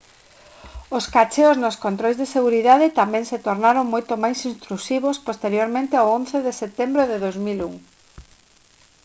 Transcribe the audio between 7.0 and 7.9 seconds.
de 2001